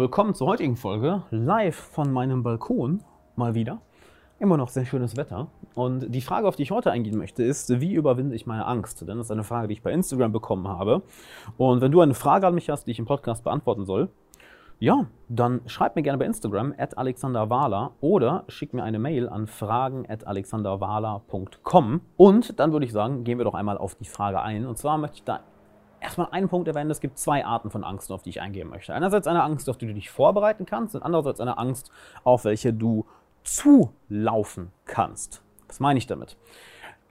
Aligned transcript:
willkommen 0.00 0.34
zur 0.34 0.46
heutigen 0.46 0.76
Folge. 0.76 1.24
Live 1.30 1.76
von 1.76 2.10
meinem 2.10 2.42
Balkon, 2.42 3.04
mal 3.36 3.54
wieder. 3.54 3.82
Immer 4.38 4.56
noch 4.56 4.70
sehr 4.70 4.86
schönes 4.86 5.14
Wetter. 5.18 5.48
Und 5.74 6.14
die 6.14 6.22
Frage, 6.22 6.48
auf 6.48 6.56
die 6.56 6.62
ich 6.62 6.70
heute 6.70 6.90
eingehen 6.90 7.18
möchte, 7.18 7.42
ist, 7.42 7.82
wie 7.82 7.92
überwinde 7.92 8.34
ich 8.34 8.46
meine 8.46 8.64
Angst? 8.64 9.02
Denn 9.02 9.18
das 9.18 9.26
ist 9.26 9.30
eine 9.30 9.44
Frage, 9.44 9.68
die 9.68 9.74
ich 9.74 9.82
bei 9.82 9.92
Instagram 9.92 10.32
bekommen 10.32 10.68
habe. 10.68 11.02
Und 11.58 11.82
wenn 11.82 11.92
du 11.92 12.00
eine 12.00 12.14
Frage 12.14 12.46
an 12.46 12.54
mich 12.54 12.70
hast, 12.70 12.86
die 12.86 12.92
ich 12.92 12.98
im 12.98 13.04
Podcast 13.04 13.44
beantworten 13.44 13.84
soll, 13.84 14.08
ja, 14.78 15.04
dann 15.28 15.60
schreib 15.66 15.96
mir 15.96 16.02
gerne 16.02 16.16
bei 16.16 16.24
Instagram 16.24 16.74
at 16.78 16.96
alexanderwahler 16.96 17.92
oder 18.00 18.44
schick 18.48 18.72
mir 18.72 18.82
eine 18.82 18.98
Mail 18.98 19.28
an 19.28 19.46
fragen 19.46 20.08
at 20.08 20.26
alexanderwahler.com. 20.26 22.00
Und 22.16 22.58
dann 22.58 22.72
würde 22.72 22.86
ich 22.86 22.92
sagen, 22.92 23.22
gehen 23.24 23.36
wir 23.36 23.44
doch 23.44 23.54
einmal 23.54 23.76
auf 23.76 23.96
die 23.96 24.06
Frage 24.06 24.40
ein. 24.40 24.64
Und 24.64 24.78
zwar 24.78 24.96
möchte 24.96 25.16
ich 25.16 25.24
da 25.24 25.40
erstmal 26.00 26.28
einen 26.30 26.48
Punkt 26.48 26.68
erwähnen, 26.68 26.90
es 26.90 27.00
gibt 27.00 27.18
zwei 27.18 27.44
Arten 27.44 27.70
von 27.70 27.84
Angst, 27.84 28.10
auf 28.12 28.22
die 28.22 28.30
ich 28.30 28.40
eingehen 28.40 28.68
möchte. 28.68 28.94
Einerseits 28.94 29.26
eine 29.26 29.42
Angst, 29.42 29.68
auf 29.68 29.78
die 29.78 29.86
du 29.86 29.94
dich 29.94 30.10
vorbereiten 30.10 30.66
kannst 30.66 30.94
und 30.94 31.02
andererseits 31.02 31.40
eine 31.40 31.58
Angst, 31.58 31.90
auf 32.24 32.44
welche 32.44 32.72
du 32.72 33.06
zulaufen 33.44 34.72
kannst. 34.84 35.42
Was 35.68 35.80
meine 35.80 35.98
ich 35.98 36.06
damit? 36.06 36.36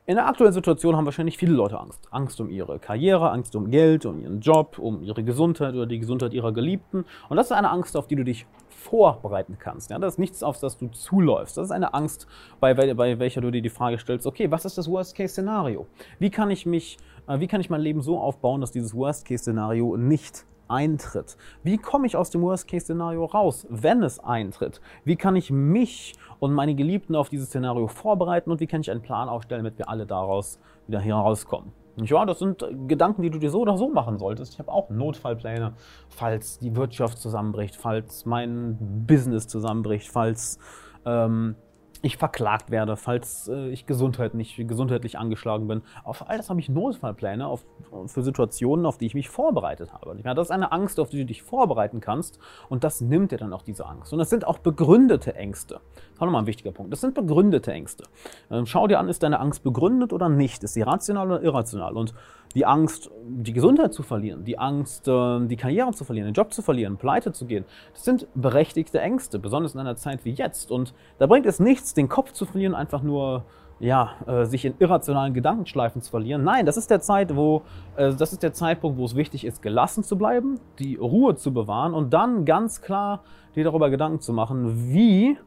In 0.09 0.15
der 0.15 0.25
aktuellen 0.25 0.53
Situation 0.53 0.97
haben 0.97 1.05
wahrscheinlich 1.05 1.37
viele 1.37 1.51
Leute 1.51 1.79
Angst. 1.79 2.07
Angst 2.09 2.41
um 2.41 2.49
ihre 2.49 2.79
Karriere, 2.79 3.29
Angst 3.29 3.55
um 3.55 3.69
Geld, 3.69 4.07
um 4.07 4.19
ihren 4.19 4.39
Job, 4.39 4.79
um 4.79 5.03
ihre 5.03 5.23
Gesundheit 5.23 5.75
oder 5.75 5.85
die 5.85 5.99
Gesundheit 5.99 6.33
ihrer 6.33 6.51
Geliebten. 6.51 7.05
Und 7.29 7.37
das 7.37 7.45
ist 7.45 7.51
eine 7.51 7.69
Angst, 7.69 7.95
auf 7.95 8.07
die 8.07 8.15
du 8.15 8.23
dich 8.23 8.47
vorbereiten 8.69 9.57
kannst. 9.59 9.91
Ja, 9.91 9.99
das 9.99 10.15
ist 10.15 10.17
nichts, 10.17 10.41
auf 10.41 10.59
das 10.59 10.79
du 10.79 10.87
zuläufst. 10.87 11.57
Das 11.57 11.65
ist 11.65 11.71
eine 11.71 11.93
Angst, 11.93 12.25
bei, 12.59 12.73
bei 12.73 13.19
welcher 13.19 13.41
du 13.41 13.51
dir 13.51 13.61
die 13.61 13.69
Frage 13.69 13.99
stellst, 13.99 14.25
okay, 14.25 14.49
was 14.49 14.65
ist 14.65 14.79
das 14.79 14.89
Worst-Case-Szenario? 14.89 15.85
Wie 16.17 16.31
kann 16.31 16.49
ich 16.49 16.65
äh, 16.65 16.87
wie 17.27 17.45
kann 17.45 17.61
ich 17.61 17.69
mein 17.69 17.81
Leben 17.81 18.01
so 18.01 18.17
aufbauen, 18.17 18.61
dass 18.61 18.71
dieses 18.71 18.95
Worst-Case-Szenario 18.95 19.95
nicht 19.95 20.43
eintritt. 20.69 21.37
Wie 21.63 21.77
komme 21.77 22.07
ich 22.07 22.15
aus 22.15 22.29
dem 22.29 22.41
Worst-Case-Szenario 22.41 23.25
raus, 23.25 23.67
wenn 23.69 24.03
es 24.03 24.19
eintritt? 24.19 24.81
Wie 25.03 25.15
kann 25.15 25.35
ich 25.35 25.51
mich 25.51 26.13
und 26.39 26.53
meine 26.53 26.75
Geliebten 26.75 27.15
auf 27.15 27.29
dieses 27.29 27.47
Szenario 27.47 27.87
vorbereiten 27.87 28.51
und 28.51 28.59
wie 28.59 28.67
kann 28.67 28.81
ich 28.81 28.91
einen 28.91 29.01
Plan 29.01 29.29
aufstellen, 29.29 29.63
damit 29.63 29.77
wir 29.77 29.89
alle 29.89 30.05
daraus 30.05 30.59
wieder 30.87 30.99
herauskommen? 30.99 31.73
Ja, 31.97 32.25
das 32.25 32.39
sind 32.39 32.65
Gedanken, 32.87 33.23
die 33.23 33.29
du 33.29 33.39
dir 33.39 33.49
so 33.49 33.59
oder 33.61 33.77
so 33.77 33.89
machen 33.89 34.17
solltest. 34.17 34.53
Ich 34.53 34.59
habe 34.59 34.71
auch 34.71 34.89
Notfallpläne, 34.89 35.73
falls 36.07 36.59
die 36.59 36.75
Wirtschaft 36.75 37.17
zusammenbricht, 37.17 37.75
falls 37.75 38.25
mein 38.25 38.77
Business 39.05 39.47
zusammenbricht, 39.47 40.09
falls 40.09 40.59
ähm, 41.05 41.55
ich 42.01 42.17
verklagt 42.17 42.71
werde, 42.71 42.95
falls 42.95 43.47
äh, 43.47 43.69
ich 43.69 43.85
Gesundheit 43.85 44.33
nicht, 44.33 44.55
gesundheitlich 44.55 45.17
angeschlagen 45.17 45.67
bin. 45.67 45.81
Auf 46.03 46.29
all 46.29 46.37
das 46.37 46.49
habe 46.49 46.59
ich 46.59 46.69
Notfallpläne 46.69 47.45
auf, 47.45 47.65
für 48.07 48.23
Situationen, 48.23 48.85
auf 48.85 48.97
die 48.97 49.05
ich 49.05 49.13
mich 49.13 49.29
vorbereitet 49.29 49.93
habe. 49.93 50.17
Ja, 50.23 50.33
das 50.33 50.47
ist 50.47 50.51
eine 50.51 50.71
Angst, 50.71 50.99
auf 50.99 51.09
die 51.09 51.17
du 51.17 51.25
dich 51.25 51.43
vorbereiten 51.43 51.99
kannst 51.99 52.39
und 52.69 52.83
das 52.83 53.01
nimmt 53.01 53.31
dir 53.31 53.37
dann 53.37 53.53
auch 53.53 53.63
diese 53.63 53.85
Angst. 53.85 54.13
Und 54.13 54.19
das 54.19 54.29
sind 54.29 54.47
auch 54.47 54.59
begründete 54.59 55.35
Ängste. 55.35 55.75
Das 55.95 56.13
ist 56.13 56.21
auch 56.21 56.25
nochmal 56.25 56.43
ein 56.43 56.47
wichtiger 56.47 56.71
Punkt. 56.71 56.93
Das 56.93 57.01
sind 57.01 57.13
begründete 57.13 57.71
Ängste. 57.71 58.05
Ähm, 58.49 58.65
schau 58.65 58.87
dir 58.87 58.99
an, 58.99 59.09
ist 59.09 59.23
deine 59.23 59.39
Angst 59.39 59.63
begründet 59.63 60.13
oder 60.13 60.29
nicht? 60.29 60.63
Ist 60.63 60.73
sie 60.73 60.81
rational 60.81 61.27
oder 61.27 61.41
irrational? 61.41 61.97
Und 61.97 62.13
die 62.55 62.65
Angst, 62.65 63.11
die 63.27 63.53
Gesundheit 63.53 63.93
zu 63.93 64.01
verlieren, 64.03 64.43
die 64.43 64.57
Angst, 64.57 65.07
äh, 65.07 65.45
die 65.45 65.55
Karriere 65.55 65.91
zu 65.91 66.03
verlieren, 66.03 66.27
den 66.27 66.33
Job 66.33 66.51
zu 66.51 66.61
verlieren, 66.61 66.97
pleite 66.97 67.31
zu 67.31 67.45
gehen, 67.45 67.65
das 67.93 68.03
sind 68.03 68.27
berechtigte 68.33 68.99
Ängste, 68.99 69.39
besonders 69.39 69.75
in 69.75 69.79
einer 69.79 69.95
Zeit 69.95 70.25
wie 70.25 70.31
jetzt. 70.31 70.71
Und 70.71 70.93
da 71.19 71.27
bringt 71.27 71.45
es 71.45 71.59
nichts, 71.59 71.88
den 71.93 72.09
Kopf 72.09 72.31
zu 72.31 72.45
verlieren, 72.45 72.75
einfach 72.75 73.01
nur 73.01 73.43
ja, 73.79 74.11
äh, 74.27 74.45
sich 74.45 74.65
in 74.65 74.73
irrationalen 74.79 75.33
Gedankenschleifen 75.33 76.01
zu 76.01 76.11
verlieren. 76.11 76.43
Nein, 76.43 76.65
das 76.65 76.77
ist 76.77 76.89
der 76.89 76.99
Zeit, 76.99 77.35
wo 77.35 77.63
äh, 77.95 78.13
das 78.13 78.33
ist 78.33 78.43
der 78.43 78.53
Zeitpunkt, 78.53 78.97
wo 78.97 79.05
es 79.05 79.15
wichtig 79.15 79.45
ist, 79.45 79.61
gelassen 79.61 80.03
zu 80.03 80.17
bleiben, 80.17 80.59
die 80.79 80.95
Ruhe 80.95 81.35
zu 81.35 81.53
bewahren 81.53 81.93
und 81.93 82.13
dann 82.13 82.45
ganz 82.45 82.81
klar 82.81 83.23
dir 83.55 83.63
darüber 83.63 83.89
Gedanken 83.89 84.19
zu 84.19 84.33
machen, 84.33 84.91
wie 84.93 85.37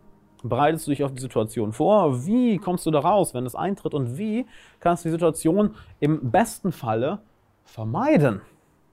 bereitest 0.42 0.86
du 0.86 0.90
dich 0.90 1.04
auf 1.04 1.12
die 1.12 1.20
Situation 1.20 1.72
vor? 1.72 2.26
Wie 2.26 2.58
kommst 2.58 2.86
du 2.86 2.90
da 2.90 3.00
raus, 3.00 3.34
wenn 3.34 3.46
es 3.46 3.54
eintritt? 3.54 3.94
Und 3.94 4.18
wie 4.18 4.46
kannst 4.80 5.04
du 5.04 5.08
die 5.08 5.12
Situation 5.12 5.74
im 6.00 6.30
besten 6.30 6.72
Falle 6.72 7.20
vermeiden? 7.64 8.40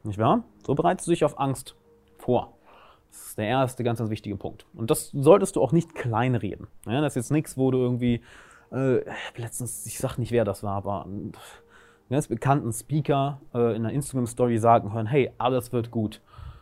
Nicht 0.03 0.19
wahr? 0.19 0.43
So 0.65 0.75
bereitest 0.75 1.07
du 1.07 1.11
dich 1.11 1.23
auf 1.23 1.39
Angst 1.39 1.75
vor. 2.17 2.53
Das 3.09 3.27
ist 3.29 3.37
der 3.37 3.47
erste 3.47 3.83
ganz, 3.83 3.99
ganz 3.99 4.09
wichtige 4.09 4.35
Punkt. 4.35 4.65
Und 4.73 4.91
das 4.91 5.11
solltest 5.11 5.55
du 5.55 5.61
auch 5.61 5.71
nicht 5.71 5.95
kleinreden. 5.95 6.67
Ja, 6.85 7.01
das 7.01 7.13
ist 7.13 7.23
jetzt 7.23 7.31
nichts, 7.31 7.57
wo 7.57 7.71
du 7.71 7.79
irgendwie, 7.79 8.21
äh, 8.71 9.01
letztens, 9.35 9.85
ich 9.85 9.97
sag 9.97 10.17
nicht, 10.17 10.31
wer 10.31 10.45
das 10.45 10.63
war, 10.63 10.75
aber 10.75 11.05
einen 11.05 11.31
ganz 12.09 12.27
bekannten 12.27 12.71
Speaker 12.71 13.41
äh, 13.53 13.75
in 13.75 13.85
einer 13.85 13.91
Instagram-Story 13.91 14.57
sagen 14.57 14.93
hören, 14.93 15.07
hey, 15.07 15.31
alles 15.37 15.71
wird 15.71 15.91
gut. 15.91 16.21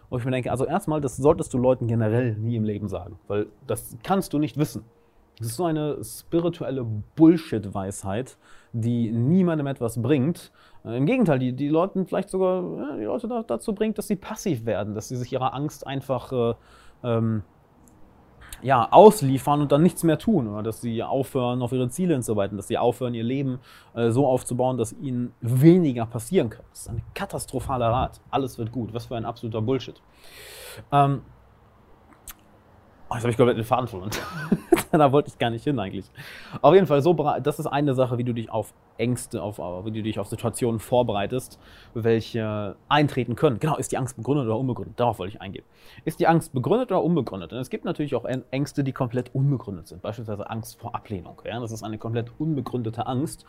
Wo 0.09 0.17
ich 0.17 0.23
mir 0.23 0.31
denke, 0.31 0.51
also 0.51 0.65
erstmal, 0.65 1.01
das 1.01 1.17
solltest 1.17 1.53
du 1.53 1.57
Leuten 1.57 1.87
generell 1.87 2.35
nie 2.35 2.55
im 2.55 2.63
Leben 2.63 2.87
sagen, 2.87 3.19
weil 3.27 3.47
das 3.65 3.97
kannst 4.03 4.31
du 4.31 4.39
nicht 4.39 4.57
wissen. 4.57 4.85
Das 5.39 5.47
ist 5.47 5.55
so 5.55 5.65
eine 5.65 6.03
spirituelle 6.03 6.83
Bullshit-Weisheit, 7.15 8.37
die 8.73 9.11
niemandem 9.11 9.67
etwas 9.67 10.01
bringt. 10.01 10.51
Im 10.83 11.05
Gegenteil, 11.05 11.37
die, 11.37 11.53
die 11.53 11.69
Leuten 11.69 12.07
vielleicht 12.07 12.29
sogar 12.29 12.63
die 12.97 13.03
Leute 13.03 13.27
da, 13.27 13.43
dazu 13.43 13.75
bringt, 13.75 13.97
dass 13.97 14.07
sie 14.07 14.15
passiv 14.15 14.65
werden, 14.65 14.95
dass 14.95 15.09
sie 15.09 15.15
sich 15.15 15.31
ihrer 15.31 15.53
Angst 15.53 15.85
einfach 15.85 16.31
äh, 16.31 16.53
ähm, 17.03 17.43
ja, 18.61 18.91
ausliefern 18.91 19.61
und 19.61 19.71
dann 19.71 19.83
nichts 19.83 20.03
mehr 20.03 20.17
tun 20.17 20.47
oder 20.47 20.63
dass 20.63 20.81
sie 20.81 21.03
aufhören, 21.03 21.61
auf 21.61 21.71
ihre 21.71 21.89
Ziele 21.89 22.13
hinzuarbeiten, 22.13 22.57
dass 22.57 22.67
sie 22.67 22.77
aufhören, 22.77 23.13
ihr 23.13 23.23
Leben 23.23 23.59
äh, 23.93 24.09
so 24.09 24.25
aufzubauen, 24.25 24.77
dass 24.77 24.93
ihnen 24.93 25.33
weniger 25.41 26.05
passieren 26.05 26.49
kann. 26.49 26.65
Das 26.71 26.81
ist 26.81 26.89
ein 26.89 27.03
katastrophaler 27.13 27.89
Rat. 27.89 28.21
Alles 28.31 28.57
wird 28.57 28.71
gut. 28.71 28.93
Was 28.93 29.05
für 29.05 29.15
ein 29.15 29.25
absoluter 29.25 29.61
Bullshit. 29.61 30.01
Ähm, 30.91 31.21
oh, 33.09 33.13
jetzt 33.13 33.23
habe 33.23 33.29
ich 33.29 33.37
komplett 33.37 33.57
den 33.57 33.65
Faden 33.65 33.87
verloren. 33.87 34.11
da 34.91 35.11
wollte 35.11 35.29
ich 35.29 35.37
gar 35.37 35.49
nicht 35.49 35.63
hin 35.63 35.79
eigentlich. 35.79 36.09
Auf 36.61 36.73
jeden 36.73 36.87
Fall, 36.87 37.01
so, 37.01 37.13
das 37.41 37.59
ist 37.59 37.67
eine 37.67 37.93
Sache, 37.93 38.17
wie 38.17 38.23
du 38.23 38.33
dich 38.33 38.49
auf 38.49 38.73
Ängste, 38.97 39.41
auf, 39.41 39.59
wie 39.85 39.91
du 39.91 40.01
dich 40.01 40.19
auf 40.19 40.27
Situationen 40.27 40.79
vorbereitest, 40.79 41.59
welche 41.93 42.75
eintreten 42.89 43.35
können. 43.35 43.59
Genau, 43.59 43.77
ist 43.77 43.91
die 43.91 43.97
Angst 43.97 44.17
begründet 44.17 44.45
oder 44.45 44.57
unbegründet? 44.57 44.99
Darauf 44.99 45.19
wollte 45.19 45.35
ich 45.35 45.41
eingehen. 45.41 45.65
Ist 46.05 46.19
die 46.19 46.27
Angst 46.27 46.53
begründet 46.53 46.91
oder 46.91 47.03
unbegründet? 47.03 47.53
Und 47.53 47.59
es 47.59 47.69
gibt 47.69 47.85
natürlich 47.85 48.15
auch 48.15 48.25
Ängste, 48.25 48.83
die 48.83 48.93
komplett 48.93 49.33
unbegründet 49.33 49.87
sind. 49.87 50.01
Beispielsweise 50.01 50.49
Angst 50.49 50.79
vor 50.79 50.95
Ablehnung. 50.95 51.41
Ja? 51.45 51.59
Das 51.59 51.71
ist 51.71 51.83
eine 51.83 51.97
komplett 51.97 52.31
unbegründete 52.39 53.05
Angst. 53.07 53.45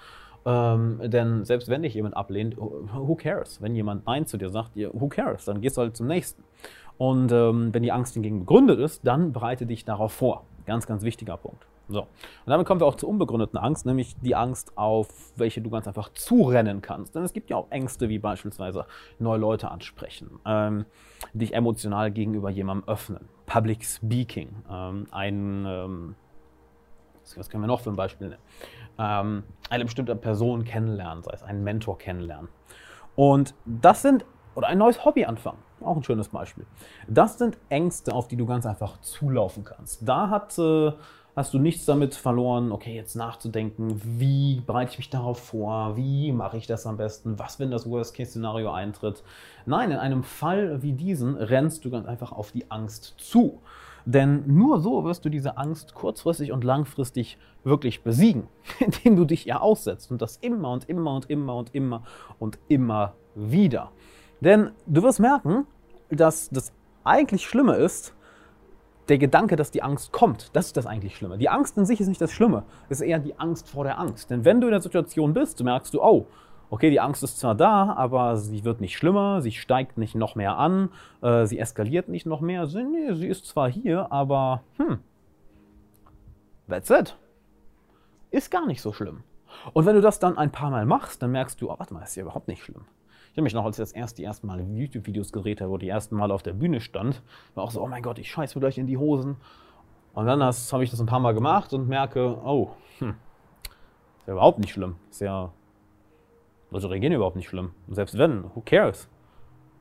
Ähm, 0.46 1.00
denn 1.04 1.44
selbst 1.44 1.68
wenn 1.68 1.82
dich 1.82 1.94
jemand 1.94 2.16
ablehnt, 2.16 2.56
who 2.56 3.14
cares? 3.16 3.60
Wenn 3.60 3.74
jemand 3.74 4.06
Nein 4.06 4.26
zu 4.26 4.36
dir 4.36 4.50
sagt, 4.50 4.76
who 4.76 5.08
cares? 5.08 5.44
Dann 5.44 5.60
gehst 5.60 5.76
du 5.76 5.82
halt 5.82 5.96
zum 5.96 6.06
nächsten. 6.06 6.42
Und 6.98 7.32
ähm, 7.32 7.72
wenn 7.72 7.82
die 7.82 7.92
Angst 7.92 8.14
hingegen 8.14 8.40
begründet 8.40 8.80
ist, 8.80 9.06
dann 9.06 9.32
bereite 9.32 9.66
dich 9.66 9.84
darauf 9.84 10.12
vor. 10.12 10.44
Ganz, 10.66 10.86
ganz 10.86 11.02
wichtiger 11.02 11.36
Punkt. 11.36 11.66
So. 11.88 12.02
Und 12.02 12.08
damit 12.46 12.66
kommen 12.66 12.80
wir 12.80 12.86
auch 12.86 12.96
zur 12.96 13.08
unbegründeten 13.08 13.58
Angst, 13.58 13.86
nämlich 13.86 14.14
die 14.20 14.34
Angst, 14.34 14.76
auf 14.76 15.08
welche 15.36 15.62
du 15.62 15.70
ganz 15.70 15.88
einfach 15.88 16.10
zurennen 16.12 16.82
kannst. 16.82 17.14
Denn 17.14 17.22
es 17.22 17.32
gibt 17.32 17.48
ja 17.48 17.56
auch 17.56 17.70
Ängste, 17.70 18.08
wie 18.08 18.18
beispielsweise 18.18 18.84
neue 19.18 19.38
Leute 19.38 19.70
ansprechen, 19.70 20.38
ähm, 20.44 20.84
dich 21.32 21.54
emotional 21.54 22.10
gegenüber 22.10 22.50
jemandem 22.50 22.88
öffnen, 22.88 23.28
Public 23.46 23.84
Speaking, 23.84 24.50
ähm, 24.70 25.06
ein, 25.10 25.64
ähm, 25.66 26.14
was 27.36 27.48
können 27.48 27.62
wir 27.62 27.68
noch 27.68 27.80
für 27.80 27.90
ein 27.90 27.96
Beispiel 27.96 28.28
nennen, 28.28 28.42
ähm, 28.98 29.44
eine 29.70 29.84
bestimmte 29.84 30.14
Person 30.14 30.64
kennenlernen, 30.64 31.22
sei 31.22 31.32
es 31.32 31.42
einen 31.42 31.64
Mentor 31.64 31.96
kennenlernen. 31.96 32.48
Und 33.16 33.54
das 33.64 34.02
sind, 34.02 34.26
oder 34.54 34.68
ein 34.68 34.78
neues 34.78 35.04
Hobby 35.04 35.24
anfangen. 35.24 35.58
Auch 35.82 35.96
ein 35.96 36.02
schönes 36.02 36.28
Beispiel. 36.28 36.66
Das 37.06 37.38
sind 37.38 37.56
Ängste, 37.68 38.14
auf 38.14 38.28
die 38.28 38.36
du 38.36 38.46
ganz 38.46 38.66
einfach 38.66 39.00
zulaufen 39.00 39.64
kannst. 39.64 40.06
Da 40.06 40.30
hat, 40.30 40.58
äh, 40.58 40.92
hast 41.36 41.54
du 41.54 41.58
nichts 41.58 41.84
damit 41.84 42.14
verloren, 42.14 42.72
okay, 42.72 42.94
jetzt 42.94 43.14
nachzudenken, 43.14 44.00
wie 44.04 44.60
bereite 44.66 44.92
ich 44.92 44.98
mich 44.98 45.10
darauf 45.10 45.38
vor, 45.38 45.96
wie 45.96 46.32
mache 46.32 46.56
ich 46.56 46.66
das 46.66 46.86
am 46.86 46.96
besten, 46.96 47.38
was, 47.38 47.60
wenn 47.60 47.70
das 47.70 47.88
Worst-Case-Szenario 47.88 48.72
eintritt. 48.72 49.22
Nein, 49.66 49.90
in 49.90 49.98
einem 49.98 50.24
Fall 50.24 50.82
wie 50.82 50.92
diesen 50.92 51.36
rennst 51.36 51.84
du 51.84 51.90
ganz 51.90 52.06
einfach 52.06 52.32
auf 52.32 52.50
die 52.50 52.70
Angst 52.70 53.14
zu. 53.18 53.60
Denn 54.04 54.44
nur 54.46 54.80
so 54.80 55.04
wirst 55.04 55.26
du 55.26 55.28
diese 55.28 55.58
Angst 55.58 55.94
kurzfristig 55.94 56.50
und 56.50 56.64
langfristig 56.64 57.36
wirklich 57.62 58.02
besiegen, 58.02 58.48
indem 58.80 59.16
du 59.16 59.26
dich 59.26 59.46
ihr 59.46 59.60
aussetzt 59.60 60.10
und 60.10 60.22
das 60.22 60.38
immer 60.38 60.70
und 60.72 60.88
immer 60.88 61.14
und 61.14 61.28
immer 61.28 61.56
und 61.56 61.74
immer 61.74 62.02
und 62.38 62.58
immer 62.68 63.14
wieder. 63.34 63.92
Denn 64.40 64.70
du 64.86 65.02
wirst 65.02 65.20
merken, 65.20 65.66
dass 66.10 66.48
das 66.50 66.72
eigentlich 67.04 67.46
Schlimme 67.46 67.74
ist, 67.74 68.14
der 69.08 69.18
Gedanke, 69.18 69.56
dass 69.56 69.70
die 69.70 69.82
Angst 69.82 70.12
kommt, 70.12 70.54
das 70.54 70.66
ist 70.66 70.76
das 70.76 70.86
eigentlich 70.86 71.16
Schlimme. 71.16 71.38
Die 71.38 71.48
Angst 71.48 71.78
in 71.78 71.86
sich 71.86 72.00
ist 72.00 72.08
nicht 72.08 72.20
das 72.20 72.30
Schlimme, 72.30 72.64
es 72.88 73.00
ist 73.00 73.06
eher 73.06 73.18
die 73.18 73.38
Angst 73.38 73.68
vor 73.68 73.84
der 73.84 73.98
Angst. 73.98 74.30
Denn 74.30 74.44
wenn 74.44 74.60
du 74.60 74.66
in 74.66 74.72
der 74.72 74.82
Situation 74.82 75.32
bist, 75.32 75.62
merkst 75.62 75.94
du, 75.94 76.02
oh, 76.02 76.26
okay, 76.70 76.90
die 76.90 77.00
Angst 77.00 77.22
ist 77.22 77.40
zwar 77.40 77.54
da, 77.54 77.94
aber 77.94 78.36
sie 78.36 78.64
wird 78.64 78.80
nicht 78.80 78.96
schlimmer, 78.96 79.40
sie 79.40 79.52
steigt 79.52 79.96
nicht 79.96 80.14
noch 80.14 80.34
mehr 80.34 80.58
an, 80.58 80.90
äh, 81.22 81.46
sie 81.46 81.58
eskaliert 81.58 82.08
nicht 82.08 82.26
noch 82.26 82.42
mehr. 82.42 82.66
Sie, 82.66 82.84
nee, 82.84 83.14
sie 83.14 83.28
ist 83.28 83.46
zwar 83.46 83.70
hier, 83.70 84.12
aber 84.12 84.62
hm, 84.76 84.98
that's 86.68 86.90
it. 86.90 87.16
Ist 88.30 88.50
gar 88.50 88.66
nicht 88.66 88.82
so 88.82 88.92
schlimm. 88.92 89.22
Und 89.72 89.86
wenn 89.86 89.94
du 89.94 90.02
das 90.02 90.18
dann 90.18 90.36
ein 90.36 90.52
paar 90.52 90.70
Mal 90.70 90.84
machst, 90.84 91.22
dann 91.22 91.32
merkst 91.32 91.62
du, 91.62 91.70
oh, 91.70 91.78
warte 91.78 91.94
mal, 91.94 92.02
ist 92.02 92.14
ja 92.14 92.22
überhaupt 92.22 92.48
nicht 92.48 92.62
schlimm 92.62 92.84
habe 93.38 93.44
mich 93.44 93.54
noch, 93.54 93.64
als 93.64 93.78
ich 93.78 93.82
das 93.82 93.92
erst 93.92 94.18
die 94.18 94.24
ersten 94.24 94.46
Mal 94.46 94.60
YouTube-Videos 94.60 95.32
gedreht 95.32 95.60
habe, 95.60 95.70
wo 95.70 95.78
die 95.78 95.88
ersten 95.88 96.16
Mal 96.16 96.30
auf 96.30 96.42
der 96.42 96.52
Bühne 96.52 96.80
stand, 96.80 97.22
war 97.54 97.64
auch 97.64 97.70
so, 97.70 97.80
oh 97.80 97.86
mein 97.86 98.02
Gott, 98.02 98.18
ich 98.18 98.30
scheiße 98.30 98.58
mir 98.58 98.60
gleich 98.60 98.78
in 98.78 98.86
die 98.86 98.96
Hosen. 98.96 99.36
Und 100.12 100.26
dann 100.26 100.42
habe 100.42 100.84
ich 100.84 100.90
das 100.90 101.00
ein 101.00 101.06
paar 101.06 101.20
Mal 101.20 101.32
gemacht 101.32 101.72
und 101.72 101.88
merke, 101.88 102.36
oh, 102.44 102.70
hm, 102.98 103.14
ist 104.18 104.26
ja 104.26 104.32
überhaupt 104.32 104.58
nicht 104.58 104.72
schlimm. 104.72 104.96
Ist 105.10 105.20
ja, 105.20 105.52
Leute 106.70 106.90
reagieren 106.90 107.14
überhaupt 107.14 107.36
nicht 107.36 107.48
schlimm. 107.48 107.70
Und 107.86 107.94
selbst 107.94 108.18
wenn, 108.18 108.44
who 108.54 108.62
cares? 108.64 109.08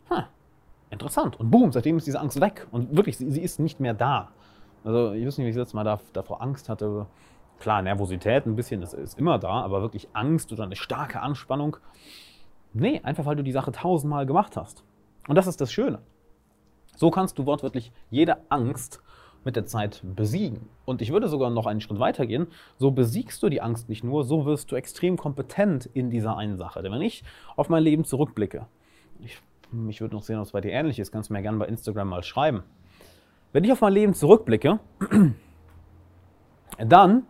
Hm, 0.09 0.23
interessant. 0.91 1.39
Und 1.39 1.49
boom, 1.49 1.71
seitdem 1.71 1.97
ist 1.97 2.05
diese 2.05 2.19
Angst 2.19 2.39
weg. 2.39 2.67
Und 2.71 2.95
wirklich, 2.95 3.17
sie, 3.17 3.31
sie 3.31 3.41
ist 3.41 3.59
nicht 3.59 3.79
mehr 3.79 3.93
da. 3.93 4.29
Also 4.83 5.13
ich 5.13 5.25
weiß 5.25 5.37
nicht, 5.37 5.45
wie 5.45 5.49
ich 5.49 5.55
das 5.55 5.63
letzte 5.63 5.75
Mal 5.75 5.83
da, 5.83 5.99
davor 6.13 6.41
Angst 6.41 6.69
hatte. 6.69 7.07
Klar, 7.59 7.81
Nervosität 7.81 8.45
ein 8.45 8.55
bisschen, 8.55 8.81
das 8.81 8.93
ist 8.93 9.17
immer 9.17 9.39
da, 9.39 9.61
aber 9.61 9.81
wirklich 9.81 10.09
Angst 10.13 10.51
oder 10.53 10.63
eine 10.63 10.75
starke 10.75 11.21
Anspannung. 11.21 11.77
Nee, 12.79 13.01
einfach 13.03 13.25
weil 13.25 13.35
du 13.35 13.43
die 13.43 13.51
Sache 13.51 13.71
tausendmal 13.71 14.25
gemacht 14.25 14.55
hast. 14.55 14.83
Und 15.27 15.35
das 15.35 15.47
ist 15.47 15.59
das 15.59 15.71
Schöne. 15.71 15.99
So 16.95 17.09
kannst 17.09 17.37
du 17.39 17.45
wortwörtlich 17.45 17.91
jede 18.11 18.37
Angst 18.49 19.01
mit 19.43 19.55
der 19.55 19.65
Zeit 19.65 20.01
besiegen. 20.03 20.69
Und 20.85 21.01
ich 21.01 21.11
würde 21.11 21.27
sogar 21.27 21.49
noch 21.49 21.65
einen 21.65 21.81
Schritt 21.81 21.99
weiter 21.99 22.27
gehen. 22.27 22.47
So 22.77 22.91
besiegst 22.91 23.41
du 23.41 23.49
die 23.49 23.61
Angst 23.61 23.89
nicht 23.89 24.03
nur, 24.03 24.23
so 24.23 24.45
wirst 24.45 24.71
du 24.71 24.75
extrem 24.75 25.17
kompetent 25.17 25.87
in 25.87 26.09
dieser 26.09 26.37
einen 26.37 26.57
Sache. 26.57 26.83
Denn 26.83 26.91
wenn 26.91 27.01
ich 27.01 27.23
auf 27.55 27.69
mein 27.69 27.83
Leben 27.83 28.05
zurückblicke, 28.05 28.67
ich, 29.21 29.41
ich 29.89 30.01
würde 30.01 30.15
noch 30.15 30.23
sehen, 30.23 30.37
ob 30.37 30.45
es 30.45 30.51
bei 30.51 30.61
dir 30.61 30.71
ähnlich 30.71 30.99
ist, 30.99 31.11
kannst 31.11 31.29
du 31.29 31.33
mir 31.33 31.41
gerne 31.41 31.57
bei 31.57 31.65
Instagram 31.65 32.09
mal 32.09 32.23
schreiben. 32.23 32.63
Wenn 33.53 33.63
ich 33.63 33.71
auf 33.71 33.81
mein 33.81 33.93
Leben 33.93 34.13
zurückblicke, 34.13 34.79
dann 36.77 37.23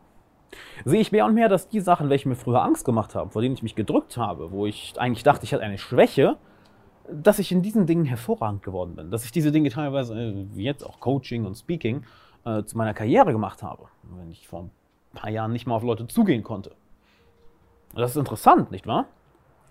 sehe 0.86 1.00
ich 1.00 1.12
mehr 1.12 1.26
und 1.26 1.34
mehr, 1.34 1.50
dass 1.50 1.70
die 1.70 1.80
Sachen, 1.80 2.10
welche 2.10 2.30
mir 2.30 2.36
früher 2.36 2.64
Angst 2.64 2.86
gemacht 2.86 3.16
haben, 3.16 3.32
vor 3.32 3.42
denen 3.42 3.56
ich 3.56 3.64
mich 3.64 3.76
gedrückt 3.76 4.18
habe, 4.18 4.52
wo 4.52 4.66
ich 4.66 4.94
eigentlich 4.98 5.24
dachte, 5.24 5.44
ich 5.44 5.54
hatte 5.54 5.64
eine 5.64 5.78
Schwäche, 5.78 6.38
dass 7.10 7.40
ich 7.40 7.52
in 7.52 7.62
diesen 7.62 7.86
Dingen 7.86 8.06
hervorragend 8.06 8.64
geworden 8.64 8.96
bin. 8.96 9.12
Dass 9.12 9.24
ich 9.26 9.32
diese 9.32 9.52
Dinge 9.52 9.70
teilweise, 9.70 10.14
äh, 10.20 10.46
wie 10.54 10.64
jetzt 10.64 10.86
auch 10.86 11.00
Coaching 11.00 11.46
und 11.46 11.56
Speaking, 11.56 12.04
äh, 12.46 12.64
zu 12.64 12.78
meiner 12.78 12.94
Karriere 12.94 13.32
gemacht 13.32 13.64
habe. 13.64 13.86
Wenn 14.04 14.32
ich 14.32 14.48
vor 14.48 14.64
ein 14.64 14.72
paar 15.14 15.30
Jahren 15.30 15.52
nicht 15.52 15.68
mal 15.68 15.76
auf 15.76 15.84
Leute 15.84 16.08
zugehen 16.08 16.44
konnte. 16.44 16.72
das 17.94 18.12
ist 18.12 18.18
interessant, 18.18 18.72
nicht 18.72 18.88
wahr? 18.88 19.06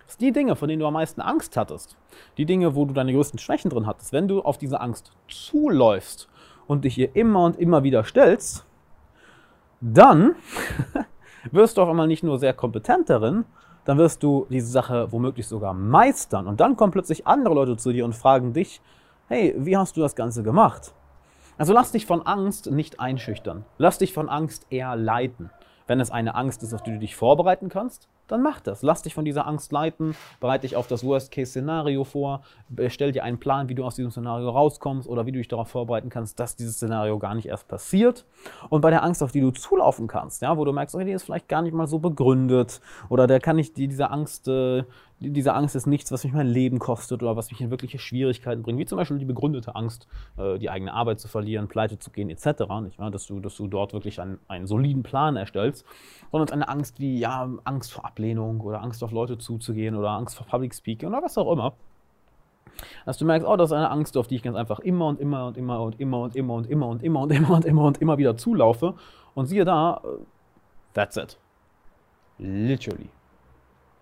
Das 0.07 0.17
die 0.17 0.33
Dinge, 0.33 0.57
von 0.57 0.69
denen 0.69 0.81
du 0.81 0.87
am 0.87 0.95
meisten 0.95 1.21
Angst 1.21 1.57
hattest, 1.57 1.97
die 2.37 2.47
Dinge, 2.47 2.75
wo 2.75 2.85
du 2.85 2.95
deine 2.95 3.13
größten 3.13 3.39
Schwächen 3.39 3.71
drin 3.71 3.87
hattest, 3.87 4.13
wenn 4.13 4.29
du 4.29 4.41
auf 4.41 4.57
diese 4.57 4.81
Angst 4.81 5.13
zuläufst 5.27 6.29
und 6.67 6.85
dich 6.85 6.97
ihr 6.99 7.15
immer 7.17 7.45
und 7.45 7.59
immer 7.59 7.83
wieder 7.83 8.05
stellst, 8.05 8.66
dann 9.81 10.35
wirst 11.51 11.77
du 11.77 11.83
auf 11.83 11.89
einmal 11.89 12.07
nicht 12.07 12.23
nur 12.23 12.39
sehr 12.39 12.53
kompetent 12.53 13.11
darin, 13.11 13.45
dann 13.85 13.99
wirst 13.99 14.23
du 14.23 14.47
diese 14.51 14.67
Sache 14.67 15.13
womöglich 15.13 15.47
sogar 15.47 15.73
meistern. 15.73 16.47
Und 16.47 16.61
dann 16.61 16.77
kommen 16.77 16.93
plötzlich 16.93 17.27
andere 17.27 17.55
Leute 17.55 17.77
zu 17.77 17.93
dir 17.93 18.05
und 18.05 18.15
fragen 18.15 18.53
dich, 18.53 18.81
hey, 19.29 19.55
wie 19.59 19.77
hast 19.77 19.97
du 19.97 20.01
das 20.01 20.17
Ganze 20.17 20.43
gemacht? 20.43 20.93
Also 21.59 21.73
lass 21.73 21.93
dich 21.93 22.05
von 22.05 22.27
Angst 22.27 22.71
nicht 22.71 23.01
einschüchtern. 23.01 23.65
Lass 23.79 23.99
dich 23.99 24.13
von 24.13 24.29
Angst 24.29 24.67
eher 24.71 24.97
leiten. 24.97 25.51
Wenn 25.87 26.01
es 26.01 26.11
eine 26.11 26.35
Angst 26.35 26.63
ist, 26.63 26.75
auf 26.75 26.83
die 26.83 26.93
du 26.93 26.99
dich 26.99 27.17
vorbereiten 27.17 27.69
kannst, 27.69 28.09
dann 28.29 28.43
mach 28.43 28.61
das. 28.61 28.83
Lass 28.83 29.03
dich 29.03 29.15
von 29.15 29.25
dieser 29.25 29.47
Angst 29.47 29.73
leiten, 29.73 30.15
bereite 30.41 30.63
dich 30.63 30.77
auf 30.77 30.87
das 30.87 31.05
Worst-Case-Szenario 31.05 32.05
vor, 32.05 32.43
stell 32.89 33.13
dir 33.13 33.25
einen 33.25 33.39
Plan, 33.39 33.69
wie 33.69 33.75
du 33.75 33.85
aus 33.85 33.97
diesem 33.97 34.11
Szenario 34.11 34.51
rauskommst 34.51 35.09
oder 35.09 35.27
wie 35.27 35.33
du 35.33 35.39
dich 35.39 35.49
darauf 35.49 35.69
vorbereiten 35.69 36.09
kannst, 36.09 36.39
dass 36.41 36.57
dieses 36.57 36.77
Szenario 36.77 37.19
gar 37.19 37.35
nicht 37.35 37.47
erst 37.47 37.69
passiert. 37.69 38.25
Und 38.69 38.81
bei 38.81 38.91
der 38.91 39.03
Angst, 39.03 39.23
auf 39.23 39.33
die 39.33 39.41
du 39.41 39.51
zulaufen 39.51 40.07
kannst, 40.07 40.43
ja, 40.43 40.57
wo 40.57 40.65
du 40.65 40.73
merkst, 40.73 40.95
okay, 40.95 41.05
die 41.05 41.13
ist 41.13 41.25
vielleicht 41.25 41.49
gar 41.49 41.63
nicht 41.63 41.75
mal 41.75 41.87
so 41.87 41.99
begründet 41.99 42.81
oder 43.09 43.27
der 43.27 43.41
kann 43.41 43.59
ich 43.59 43.73
diese 43.73 44.11
Angst 44.11 44.49
äh, 44.49 44.85
diese 45.19 45.55
Angst 45.55 45.75
ist 45.75 45.87
nichts, 45.87 46.13
was 46.13 46.25
mich 46.25 46.33
mein 46.35 46.47
Leben 46.47 46.79
kostet 46.79 47.23
oder 47.23 47.37
was 47.37 47.51
mich 47.51 47.61
in 47.61 47.71
wirkliche 47.71 47.99
Schwierigkeiten 47.99 48.63
bringt, 48.63 48.79
wie 48.79 48.85
zum 48.85 48.99
Beispiel 48.99 49.19
die 49.19 49.25
begründete 49.25 49.75
Angst, 49.75 50.07
äh, 50.37 50.59
die 50.59 50.69
eigene 50.69 50.93
Arbeit 50.93 51.21
zu 51.21 51.29
verlieren, 51.29 51.69
pleite 51.69 51.99
zu 51.99 52.11
gehen, 52.11 52.29
etc., 52.29 52.65
nicht 52.83 52.99
wahr? 52.99 53.11
Dass, 53.11 53.27
du, 53.27 53.41
dass 53.41 53.57
du 53.57 53.67
dort 53.67 53.95
wirklich 53.95 54.21
einen, 54.21 54.39
einen 54.49 54.67
soliden 54.67 55.03
Plan 55.03 55.37
erstellst, 55.37 55.87
sondern 56.31 56.51
eine 56.53 56.69
Angst 56.69 57.01
wie 57.01 57.19
ja, 57.19 57.49
Angst 57.65 57.93
vor 57.93 58.05
Ablehnung 58.05 58.16
oder 58.19 58.83
Angst 58.83 59.03
auf 59.05 59.13
Leute 59.13 59.39
zuzugehen 59.39 59.95
oder 59.95 60.11
Angst 60.11 60.37
vor 60.37 60.47
Public 60.47 60.75
Speaking 60.75 61.09
oder 61.09 61.23
was 61.23 61.39
auch 61.39 61.53
immer. 61.53 61.75
Dass 63.05 63.19
du 63.19 63.25
merkst, 63.25 63.47
oh, 63.47 63.57
das 63.57 63.71
ist 63.71 63.77
eine 63.77 63.91
Angst, 63.91 64.17
auf 64.17 64.27
die 64.27 64.37
ich 64.37 64.43
ganz 64.43 64.57
einfach 64.57 64.81
immer 64.81 65.07
und 65.07 65.21
immer 65.21 65.47
und 65.47 65.57
immer 65.57 65.81
und 65.81 66.01
immer 66.01 66.23
und 66.23 66.37
immer 66.37 66.55
und 66.55 66.71
immer 66.71 66.89
und 66.89 67.03
immer 67.03 67.21
und 67.21 67.33
immer 67.33 67.51
und 67.57 67.65
immer 67.65 67.85
und 67.85 67.99
immer 67.99 68.19
wieder 68.19 68.37
zulaufe. 68.37 68.95
Und 69.35 69.47
siehe 69.47 69.65
da, 69.65 70.03
that's 70.93 71.17
it. 71.17 71.39
Literally. 72.39 73.09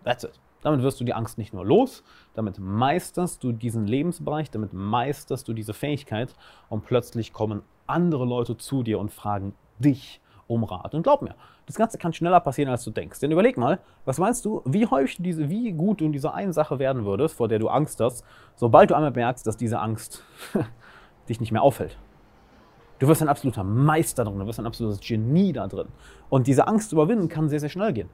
That's 0.03 0.23
it. 0.23 0.39
Damit 0.61 0.81
wirst 0.81 0.99
du 0.99 1.03
die 1.03 1.13
Angst 1.13 1.37
nicht 1.37 1.53
nur 1.53 1.63
los, 1.63 2.03
damit 2.33 2.57
meisterst 2.57 3.43
du 3.43 3.51
diesen 3.51 3.85
Lebensbereich, 3.85 4.49
damit 4.49 4.73
meisterst 4.73 5.47
du 5.47 5.53
diese 5.53 5.75
Fähigkeit 5.75 6.33
und 6.69 6.85
plötzlich 6.85 7.33
kommen 7.33 7.61
andere 7.85 8.25
Leute 8.25 8.57
zu 8.57 8.81
dir 8.81 8.97
und 8.97 9.11
fragen 9.11 9.53
dich 9.77 10.21
um 10.47 10.63
Rat. 10.63 10.93
Und 10.93 11.03
glaub 11.03 11.21
mir, 11.21 11.35
das 11.65 11.75
Ganze 11.75 11.97
kann 11.97 12.13
schneller 12.13 12.39
passieren, 12.39 12.69
als 12.69 12.83
du 12.83 12.91
denkst. 12.91 13.19
Denn 13.19 13.31
überleg 13.31 13.57
mal, 13.57 13.79
was 14.05 14.17
meinst 14.17 14.45
du, 14.45 14.61
wie 14.65 14.85
häufig 14.85 15.17
diese, 15.19 15.49
wie 15.49 15.71
gut 15.71 16.01
du 16.01 16.05
in 16.05 16.11
dieser 16.11 16.33
einen 16.33 16.53
Sache 16.53 16.79
werden 16.79 17.05
würdest, 17.05 17.35
vor 17.35 17.47
der 17.47 17.59
du 17.59 17.67
Angst 17.67 17.99
hast, 17.99 18.23
sobald 18.55 18.91
du 18.91 18.95
einmal 18.95 19.11
merkst, 19.11 19.45
dass 19.47 19.57
diese 19.57 19.79
Angst 19.79 20.23
dich 21.29 21.39
nicht 21.39 21.51
mehr 21.51 21.61
auffällt. 21.61 21.97
Du 22.99 23.07
wirst 23.07 23.21
ein 23.21 23.27
absoluter 23.27 23.63
Meister 23.63 24.23
drin, 24.23 24.39
du 24.39 24.45
wirst 24.45 24.59
ein 24.59 24.65
absolutes 24.65 24.99
Genie 25.05 25.51
da 25.51 25.67
drin. 25.67 25.87
Und 26.29 26.47
diese 26.47 26.67
Angst 26.67 26.93
überwinden 26.93 27.27
kann 27.27 27.49
sehr, 27.49 27.59
sehr 27.59 27.69
schnell 27.69 27.91
gehen. 27.91 28.09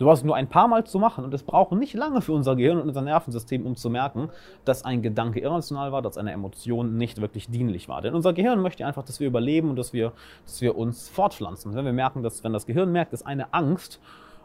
Du 0.00 0.06
brauchst 0.06 0.24
nur 0.24 0.34
ein 0.34 0.48
paar 0.48 0.66
Mal 0.66 0.84
zu 0.84 0.98
machen 0.98 1.24
und 1.24 1.34
es 1.34 1.42
braucht 1.42 1.72
nicht 1.72 1.92
lange 1.92 2.22
für 2.22 2.32
unser 2.32 2.56
Gehirn 2.56 2.78
und 2.78 2.88
unser 2.88 3.02
Nervensystem, 3.02 3.66
um 3.66 3.76
zu 3.76 3.90
merken, 3.90 4.30
dass 4.64 4.82
ein 4.82 5.02
Gedanke 5.02 5.40
irrational 5.40 5.92
war, 5.92 6.00
dass 6.00 6.16
eine 6.16 6.32
Emotion 6.32 6.96
nicht 6.96 7.20
wirklich 7.20 7.50
dienlich 7.50 7.86
war. 7.86 8.00
Denn 8.00 8.14
unser 8.14 8.32
Gehirn 8.32 8.62
möchte 8.62 8.86
einfach, 8.86 9.04
dass 9.04 9.20
wir 9.20 9.26
überleben 9.26 9.68
und 9.68 9.76
dass 9.76 9.92
wir, 9.92 10.12
dass 10.46 10.62
wir 10.62 10.78
uns 10.78 11.10
fortpflanzen. 11.10 11.74
wenn 11.74 11.84
wir 11.84 11.92
merken, 11.92 12.22
dass 12.22 12.42
wenn 12.42 12.54
das 12.54 12.64
Gehirn 12.64 12.90
merkt, 12.90 13.12
dass 13.12 13.26
eine 13.26 13.52
Angst 13.52 14.00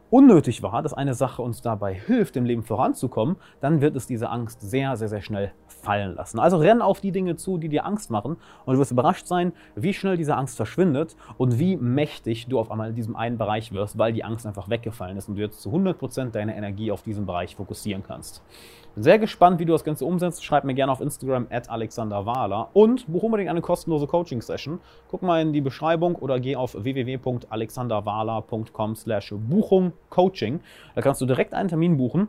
unnötig 0.10 0.63
war, 0.63 0.81
dass 0.81 0.94
eine 0.94 1.13
Sache 1.13 1.42
uns 1.42 1.62
dabei 1.62 1.94
hilft, 1.94 2.38
im 2.38 2.46
Leben 2.46 2.63
voranzukommen, 2.63 3.38
dann 3.62 3.81
wird 3.81 3.96
es 3.96 4.07
diese 4.07 4.30
Angst 4.30 4.62
sehr, 4.62 4.98
sehr, 4.98 5.10
sehr 5.10 5.22
schnell 5.22 5.52
fallen 5.68 6.16
lassen. 6.16 6.40
Also 6.40 6.57
renn 6.57 6.81
auf 6.81 7.02
die 7.02 7.12
Dinge 7.12 7.36
zu, 7.36 7.57
die 7.57 7.69
dir 7.69 7.86
Angst 7.86 8.12
machen 8.12 8.38
und 8.66 8.74
du 8.74 8.80
wirst 8.80 8.92
überrascht 8.92 9.28
sein, 9.28 9.54
wie 9.75 9.94
schnell 9.94 10.18
diese 10.18 10.36
Angst 10.36 10.57
verschwindet 10.57 11.16
und 11.38 11.60
wie 11.60 11.78
mächtig 11.78 12.48
du 12.48 12.60
auf 12.60 12.72
einmal 12.72 12.90
in 12.90 12.96
diesem 12.96 13.16
einen 13.16 13.38
Bereich 13.38 13.72
wirst, 13.72 13.98
weil 13.98 14.13
die 14.13 14.24
Angst 14.24 14.46
einfach 14.46 14.69
weggefallen 14.69 15.18
ist 15.18 15.30
und 15.30 15.36
du 15.36 15.42
jetzt 15.42 15.62
zu 15.62 15.69
100% 15.69 16.31
deine 16.31 16.56
Energie 16.56 16.92
auf 16.92 17.04
diesen 17.04 17.25
Bereich 17.25 17.56
fokussieren 17.56 18.04
kannst. 18.04 18.44
Bin 18.96 19.04
sehr 19.04 19.19
gespannt, 19.19 19.60
wie 19.60 19.66
du 19.66 19.74
das 19.74 19.84
Ganze 19.84 20.06
umsetzt. 20.06 20.44
Schreib 20.46 20.63
mir 20.63 20.74
gerne 20.74 20.92
auf 20.92 21.01
Instagram 21.01 21.48
at 21.50 21.69
Alexander 21.69 22.25
Wahler 22.25 22.69
und 22.74 23.06
buch 23.08 23.24
unbedingt 23.24 23.50
eine 23.50 23.62
kostenlose 23.62 24.08
Coaching-Session. 24.08 24.80
Guck 25.10 25.22
mal 25.22 25.42
in 25.42 25.51
die 25.51 25.60
Beschreibung 25.60 26.16
oder 26.16 26.39
geh 26.39 26.56
auf 26.56 26.82
www.alexanderwahler.com 26.82 28.96
slash 28.96 29.34
Buchung 29.38 29.91
Coaching. 30.10 30.62
Da 30.96 31.02
kannst 31.02 31.22
du 31.22 31.25
direkt 31.25 31.54
einen 31.54 31.70
Termin 31.70 31.98
buchen. 31.98 32.28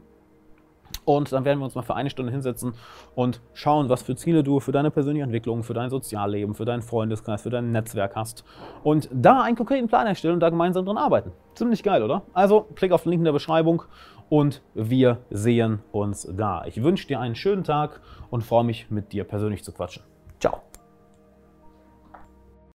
Und 1.04 1.32
dann 1.32 1.44
werden 1.44 1.58
wir 1.58 1.64
uns 1.64 1.74
mal 1.74 1.82
für 1.82 1.94
eine 1.94 2.10
Stunde 2.10 2.32
hinsetzen 2.32 2.74
und 3.14 3.40
schauen, 3.54 3.88
was 3.88 4.02
für 4.02 4.16
Ziele 4.16 4.42
du 4.42 4.60
für 4.60 4.72
deine 4.72 4.90
persönliche 4.90 5.24
Entwicklung, 5.24 5.62
für 5.62 5.74
dein 5.74 5.90
Sozialleben, 5.90 6.54
für 6.54 6.64
deinen 6.64 6.82
Freundeskreis, 6.82 7.42
für 7.42 7.50
dein 7.50 7.72
Netzwerk 7.72 8.16
hast. 8.16 8.44
Und 8.82 9.08
da 9.12 9.42
einen 9.42 9.56
konkreten 9.56 9.88
Plan 9.88 10.06
erstellen 10.06 10.34
und 10.34 10.40
da 10.40 10.50
gemeinsam 10.50 10.84
dran 10.84 10.96
arbeiten. 10.96 11.32
Ziemlich 11.54 11.82
geil, 11.82 12.02
oder? 12.02 12.22
Also 12.32 12.66
klick 12.74 12.92
auf 12.92 13.02
den 13.02 13.10
Link 13.10 13.20
in 13.20 13.24
der 13.24 13.32
Beschreibung 13.32 13.82
und 14.28 14.62
wir 14.74 15.18
sehen 15.30 15.80
uns 15.92 16.28
da. 16.36 16.64
Ich 16.66 16.82
wünsche 16.82 17.06
dir 17.06 17.20
einen 17.20 17.34
schönen 17.34 17.64
Tag 17.64 18.00
und 18.30 18.42
freue 18.42 18.64
mich, 18.64 18.90
mit 18.90 19.12
dir 19.12 19.24
persönlich 19.24 19.62
zu 19.64 19.72
quatschen. 19.72 20.02
Ciao. 20.40 20.60